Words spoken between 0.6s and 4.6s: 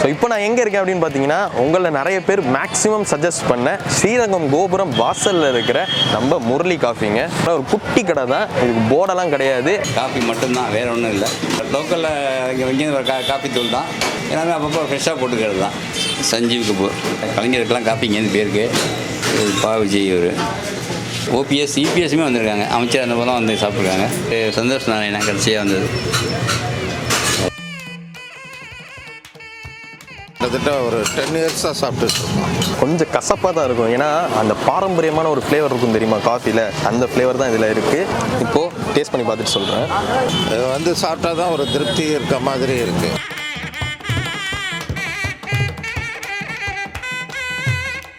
இருக்கேன் அப்படின்னு பார்த்தீங்கன்னா உங்களில் நிறைய பேர் மேக்ஸிமம் சஜஸ்ட் பண்ண ஸ்ரீரங்கம்